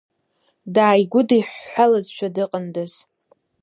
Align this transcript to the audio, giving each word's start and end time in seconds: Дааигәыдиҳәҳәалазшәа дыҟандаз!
Дааигәыдиҳәҳәалазшәа 0.73 2.27
дыҟандаз! 2.35 2.93